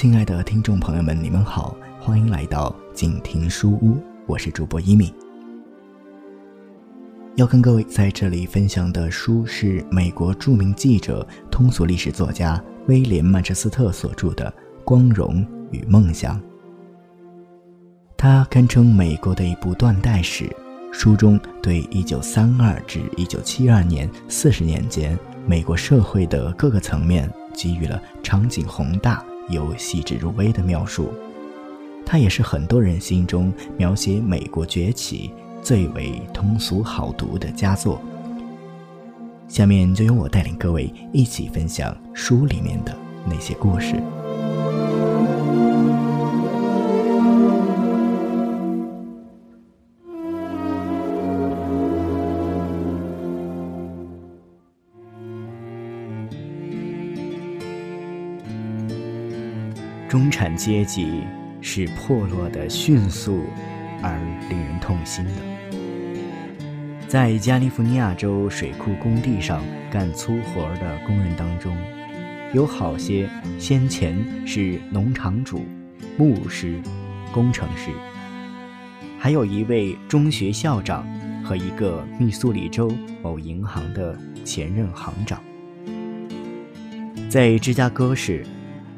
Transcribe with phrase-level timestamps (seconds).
[0.00, 5.12] 亲爱的听众朋友们，你们好，欢迎来到静听书屋，我是主播一米。
[7.34, 14.48] 要跟各位在这里分享的书是美国著名记者、通俗历史作家威廉·曼彻斯特所著的
[14.84, 16.40] 《光荣与梦想》。
[18.16, 20.48] 它堪称美国的一部断代史，
[20.92, 29.24] 书中对1932至1972年四十年间美国社会的各个层面给予了场景宏大。
[29.48, 31.12] 有细致入微的描述，
[32.04, 35.30] 它也是很多人心中描写美国崛起
[35.62, 38.00] 最为通俗好读的佳作。
[39.48, 42.94] 下面就由我带领各位一起分享书里面的
[43.26, 43.94] 那些故事。
[60.08, 61.22] 中产阶级
[61.60, 63.44] 是破落的迅速
[64.02, 65.32] 而令人痛心的。
[67.06, 71.76] 在加利福尼亚州水库工地上干粗活的工人当中，
[72.54, 73.28] 有好些
[73.58, 74.16] 先前
[74.46, 75.66] 是农场主、
[76.16, 76.80] 牧师、
[77.30, 77.90] 工程师，
[79.18, 81.06] 还有一位中学校长
[81.44, 82.90] 和一个密苏里州
[83.22, 85.38] 某银行的前任行长。
[87.28, 88.42] 在芝加哥市。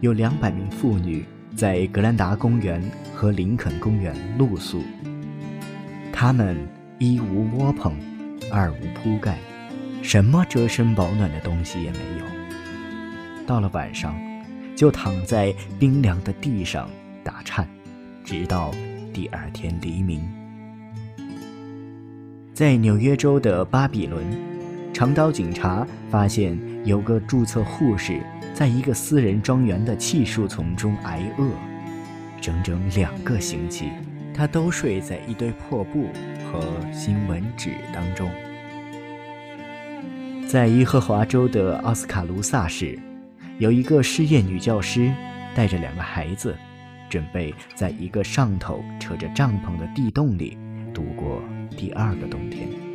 [0.00, 2.82] 有两百名妇女在格兰达公园
[3.14, 4.82] 和林肯公园露宿。
[6.12, 6.56] 她们
[6.98, 7.94] 一无窝棚，
[8.50, 9.38] 二无铺盖，
[10.02, 12.24] 什么遮身保暖的东西也没有。
[13.46, 14.14] 到了晚上，
[14.74, 16.90] 就躺在冰凉的地上
[17.22, 17.66] 打颤，
[18.24, 18.72] 直到
[19.12, 20.20] 第二天黎明。
[22.52, 24.24] 在纽约州的巴比伦，
[24.92, 28.20] 长刀警察发现有个注册护士。
[28.54, 31.50] 在一个私人庄园的气树丛中挨饿，
[32.40, 33.90] 整整两个星期，
[34.32, 36.06] 他都睡在一堆破布
[36.46, 38.30] 和新闻纸当中。
[40.48, 42.98] 在伊和华州的奥斯卡卢萨市，
[43.58, 45.12] 有一个失业女教师，
[45.54, 46.56] 带着两个孩子，
[47.10, 50.56] 准备在一个上头扯着帐篷的地洞里
[50.94, 51.42] 度过
[51.76, 52.85] 第二个冬天。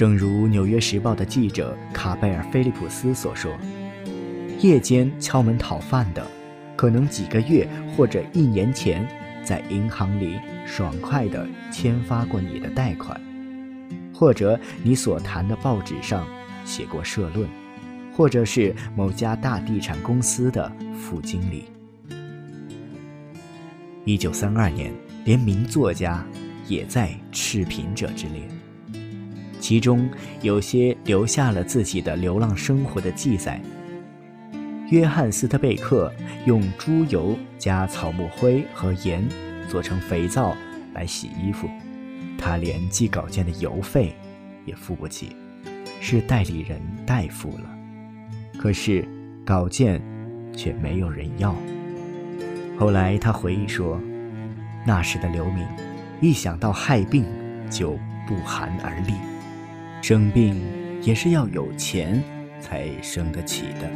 [0.00, 3.54] 正如《纽约时报》的记者卡贝尔·菲利普斯所说
[4.62, 6.26] ：“夜间敲门讨饭的，
[6.74, 9.06] 可能几个月或者一年前
[9.44, 13.20] 在银行里爽快地签发过你的贷款，
[14.14, 16.26] 或者你所谈的报纸上
[16.64, 17.46] 写过社论，
[18.10, 21.64] 或者是某家大地产公司的副经理。”
[24.06, 24.94] 一九三二年，
[25.26, 26.26] 连名作家
[26.66, 28.40] 也在赤贫者之列。
[29.70, 30.10] 其中
[30.42, 33.60] 有些留下了自己的流浪生活的记载。
[34.88, 36.12] 约翰斯特贝克
[36.44, 39.24] 用猪油加草木灰和盐
[39.68, 40.56] 做成肥皂
[40.92, 41.70] 来洗衣服，
[42.36, 44.12] 他连寄稿件的邮费
[44.66, 45.36] 也付不起，
[46.00, 47.70] 是代理人代付了。
[48.58, 49.06] 可是
[49.46, 50.02] 稿件
[50.52, 51.54] 却没有人要。
[52.76, 54.00] 后来他回忆说，
[54.84, 55.64] 那时的流民
[56.20, 57.24] 一想到害病
[57.70, 59.14] 就不寒而栗。
[60.02, 60.60] 生病
[61.02, 62.22] 也是要有钱
[62.60, 63.90] 才生得起的。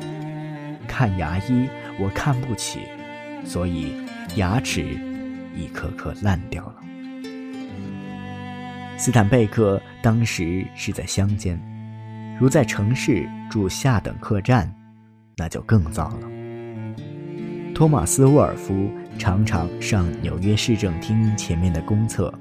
[0.87, 2.81] 看牙医我看不起，
[3.45, 3.95] 所以
[4.37, 4.99] 牙齿
[5.57, 6.75] 一颗颗烂掉了。
[8.97, 11.59] 斯坦贝克当时是在乡间，
[12.39, 14.73] 如在城市住下等客栈，
[15.37, 16.29] 那就更糟了。
[17.75, 18.89] 托马斯·沃尔夫
[19.19, 22.33] 常常上纽约市政厅前面的公厕，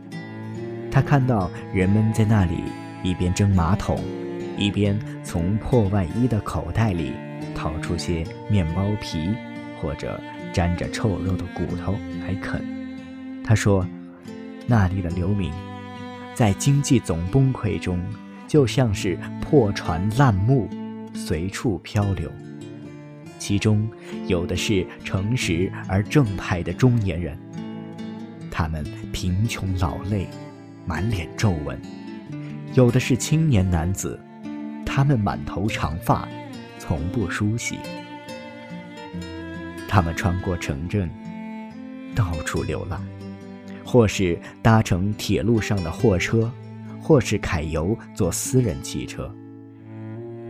[0.91, 2.63] 他看到人们在那里。
[3.03, 4.00] 一边蒸马桶，
[4.57, 7.11] 一边从破外衣的口袋里
[7.53, 9.29] 掏出些面包皮，
[9.81, 10.19] 或者
[10.53, 12.63] 沾着臭肉的骨头来啃。
[13.44, 13.85] 他说
[14.65, 15.51] ：“那里的流民，
[16.33, 18.01] 在经济总崩溃中，
[18.47, 20.69] 就像是破船烂木，
[21.13, 22.31] 随处漂流。
[23.38, 23.85] 其中
[24.27, 27.38] 有的是诚实而正派的中年人，
[28.50, 30.25] 他们贫穷老累，
[30.85, 31.77] 满脸皱纹。”
[32.75, 34.20] 有的是青年男子，
[34.84, 36.28] 他们满头长发，
[36.80, 37.78] 从不梳洗。
[39.88, 41.08] 他们穿过城镇，
[42.16, 43.00] 到处流浪，
[43.86, 46.52] 或是搭乘铁路上的货车，
[47.00, 49.31] 或是揩油坐私人汽车。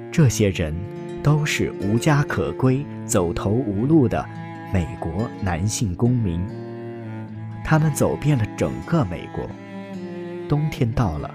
[0.09, 0.73] 这些人
[1.21, 4.25] 都是无家可归、走投无路的
[4.73, 6.41] 美国男性公民。
[7.65, 9.45] 他们走遍了整个美国，
[10.47, 11.29] 冬天到了。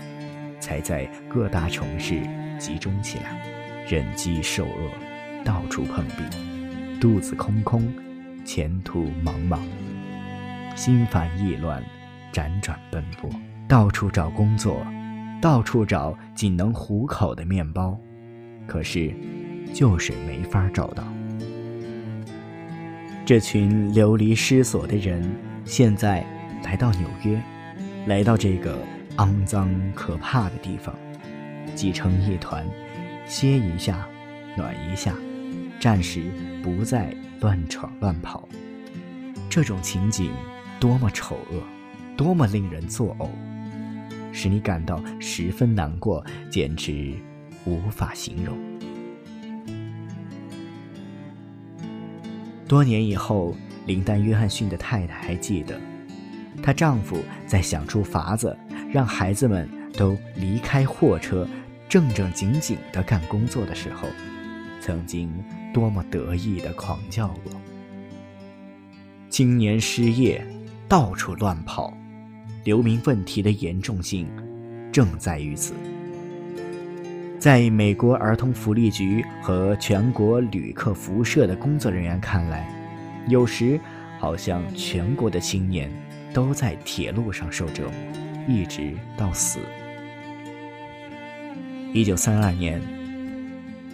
[0.60, 2.20] 才在各大城市
[2.58, 3.38] 集中起来，
[3.88, 6.22] 忍饥受饿，到处碰壁，
[7.00, 7.92] 肚子空空，
[8.44, 9.58] 前途茫茫，
[10.74, 11.82] 心烦意乱，
[12.32, 13.30] 辗转奔波，
[13.68, 14.84] 到处找工作，
[15.40, 17.98] 到处找仅能糊口的面包，
[18.66, 19.14] 可是
[19.72, 21.04] 就是没法找到。
[23.24, 25.22] 这群流离失所的人，
[25.64, 26.24] 现在
[26.64, 27.40] 来到纽约，
[28.06, 28.78] 来到这个
[29.18, 30.94] 肮脏可怕的地方，
[31.74, 32.64] 挤成一团，
[33.26, 34.08] 歇一下，
[34.56, 35.14] 暖一下。
[35.80, 36.32] 暂时
[36.62, 38.48] 不再乱闯乱跑，
[39.48, 40.32] 这种情景
[40.80, 41.62] 多么丑恶，
[42.16, 43.28] 多么令人作呕，
[44.32, 47.14] 使你感到十分难过，简直
[47.64, 48.58] 无法形容。
[52.66, 53.54] 多年以后，
[53.86, 55.80] 林丹·约翰逊的太太还记得，
[56.60, 58.56] 她丈夫在想出法子
[58.90, 61.46] 让孩子们都离开货车，
[61.88, 64.08] 正正经经地干工作的时候，
[64.80, 65.30] 曾经。
[65.74, 67.52] 多么得意的狂叫过！
[69.28, 70.44] 青年失业，
[70.88, 71.92] 到处乱跑，
[72.64, 74.26] 流民问题的严重性
[74.90, 75.74] 正在于此。
[77.38, 82.66] 在美国儿童福利局和全国旅客服务社的工作人员看来，
[83.28, 83.78] 有时
[84.18, 85.92] 好像全国的青年
[86.32, 87.92] 都在铁路上受折磨，
[88.48, 89.60] 一直到死。
[91.92, 92.82] 一九三二年。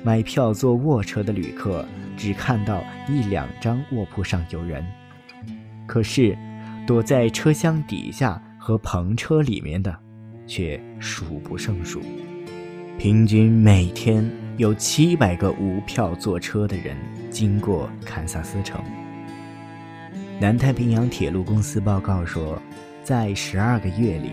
[0.06, 1.82] 买票坐卧车的旅客
[2.14, 4.84] 只看到一两张卧铺上有人，
[5.86, 6.36] 可是
[6.86, 9.98] 躲在车厢底下和篷车里面的
[10.46, 12.02] 却数不胜数。
[12.98, 16.94] 平均每天有七百个无票坐车的人
[17.30, 18.78] 经过堪萨斯城。
[20.38, 22.60] 南太平洋铁路公司报告说，
[23.04, 24.32] 在十二个月里，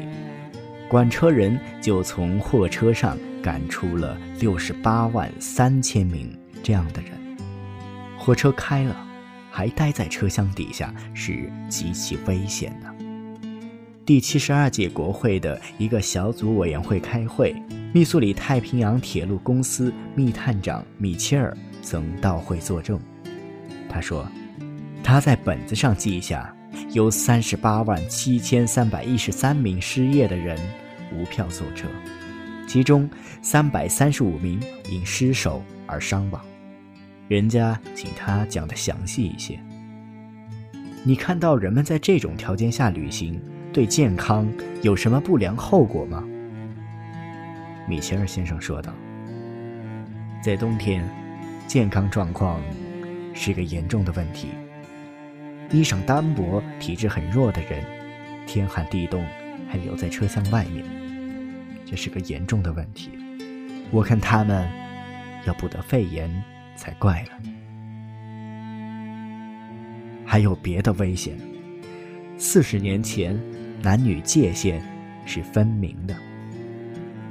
[0.89, 3.15] 管车人就从货车上。
[3.41, 6.31] 赶出了六十八万三千名
[6.61, 7.11] 这样的人。
[8.15, 8.95] 火车开了，
[9.49, 12.95] 还待在车厢底下是极其危险的。
[14.05, 17.55] 第七十二届国会的一个小组委员会开会，
[17.95, 22.99] 密苏里太平洋铁路公司密探长米切尔曾到会作证。
[23.89, 24.23] 他说，
[25.03, 26.55] 他在本子上记下，
[26.93, 30.59] 有三十八万七千三百一十三名失业的人
[31.13, 31.87] 无票坐车。
[32.67, 33.09] 其中
[33.41, 34.59] 三百三十五名
[34.89, 36.41] 因失手而伤亡，
[37.29, 39.57] 人家请他讲的详细一些。
[41.03, 43.41] 你看到人们在这种条件下旅行，
[43.71, 44.51] 对健康
[44.81, 46.21] 有什么不良后果吗？
[47.87, 48.93] 米切尔先生说道
[50.43, 51.09] ：“在冬天，
[51.67, 52.61] 健康状况
[53.33, 54.49] 是个严重的问题。
[55.71, 57.83] 衣裳单薄、体质很弱的人，
[58.45, 59.25] 天寒地冻
[59.69, 60.83] 还留在车厢外面。”
[61.85, 63.09] 这是个严重的问题，
[63.91, 64.67] 我看他们
[65.45, 66.31] 要不得肺炎
[66.75, 67.29] 才怪了。
[70.25, 71.37] 还有别的危险。
[72.37, 73.37] 四十年前，
[73.81, 74.81] 男女界限
[75.25, 76.15] 是分明的。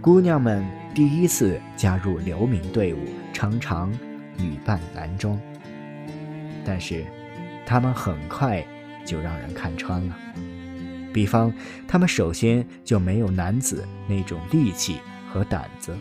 [0.03, 0.65] 姑娘们
[0.95, 2.99] 第一次加入流民队伍，
[3.33, 3.91] 常常
[4.37, 5.41] 女扮男装，
[6.65, 7.05] 但是
[7.71, 8.67] 他们很快
[9.07, 10.19] 就让人看穿了。
[11.13, 11.53] 比方，
[11.87, 14.97] 他们首先就没有男子那种力气
[15.33, 15.97] 和胆子，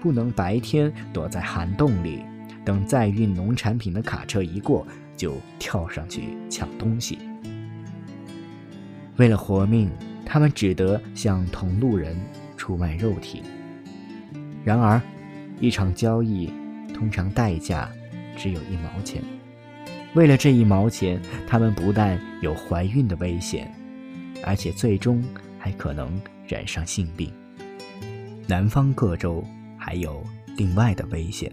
[0.00, 2.24] 不能白天躲在涵洞里，
[2.64, 4.84] 等载运农产品的卡车一过，
[5.16, 7.20] 就跳上去抢东西。
[9.14, 9.88] 为了活命，
[10.24, 12.20] 他们只得向同路人
[12.56, 13.44] 出卖肉体。
[14.64, 15.00] 然而，
[15.60, 16.52] 一场交易
[16.92, 17.88] 通常代价
[18.36, 19.22] 只有一毛钱。
[20.16, 23.72] 为了这一毛钱，他们不但有怀孕的危险。
[24.44, 25.24] 而且最终
[25.58, 27.32] 还可能染上性病。
[28.46, 29.44] 南方各州
[29.76, 30.22] 还有
[30.56, 31.50] 另外的危险。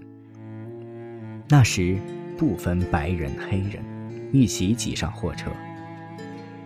[1.49, 1.97] 那时
[2.37, 3.83] 不分白人黑人，
[4.31, 5.49] 一起挤上货车。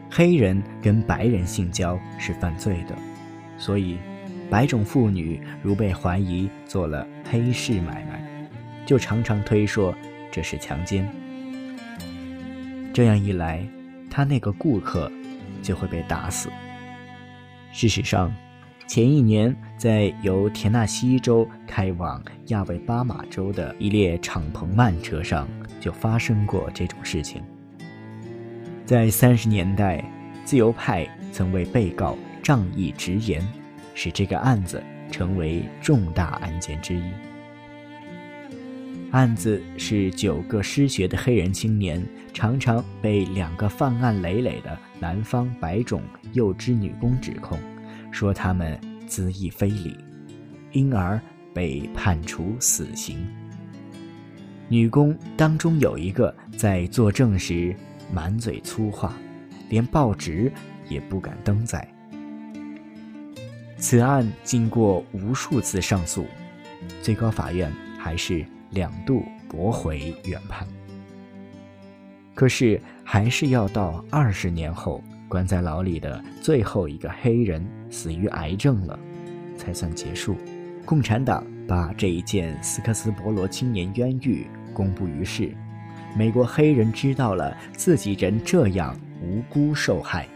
[0.09, 2.95] 黑人跟白人性交是犯罪的，
[3.57, 3.97] 所以
[4.49, 8.49] 白种妇女如被怀疑做了黑市买卖，
[8.85, 9.95] 就常常推说
[10.31, 11.07] 这是强奸。
[12.97, 13.63] 这样一来，
[14.09, 15.11] 他那个顾客。
[15.61, 16.49] 就会被打死。
[17.73, 18.33] 事实上，
[18.87, 25.47] 前一年在由田纳西州开往亚维巴马州的一列敞篷慢车上
[25.81, 27.41] 就发生过这种事情。
[28.85, 30.03] 在三十年代，
[30.45, 33.45] 自由派曾为被告仗义直言，
[33.93, 37.03] 使这个案子成为重大案件之一。
[39.11, 42.01] 案子是九个失学的黑人青年，
[42.37, 46.03] 常常被两个犯案累累的南方白种
[46.33, 47.57] 幼稚女工指控，
[48.11, 48.79] 说他们
[49.09, 49.97] 恣意非礼，
[50.71, 51.19] 因而
[51.51, 53.27] 被判处死刑。
[54.69, 57.75] 女工当中有一个在作证时
[58.13, 59.15] 满嘴粗话，
[59.69, 60.53] 连报纸
[60.87, 61.91] 也不敢登载。
[63.79, 66.27] 此案经过无数次上诉，
[67.01, 70.67] 最高法院还是两度驳回原判。
[72.37, 78.99] 可是，还是要到二十年后，关在牢里的最后一个黑人死于癌症了，
[79.57, 80.37] 才算结束。
[80.85, 85.51] 共产党把这一件斯科斯伯罗青年冤狱公布于世，
[86.15, 90.27] 美国黑人知道了自己人这样无辜受害，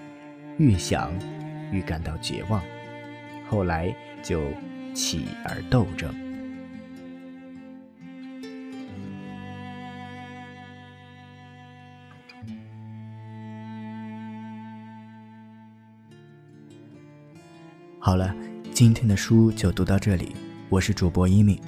[0.58, 1.14] 愈想
[1.72, 2.60] 愈感到绝望。
[3.48, 4.42] 后来就
[4.96, 6.12] 起而斗争。
[18.00, 18.36] 好了，
[18.74, 20.36] 今天的书就读到这里。
[20.70, 21.62] 我是主播一米，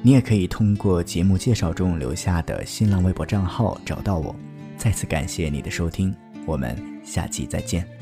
[0.00, 4.34] 你也可以通过节目介绍中留下的新浪微博账号找到我。
[4.76, 6.14] 再次感谢你的收听，
[6.46, 8.01] 我们下期再见。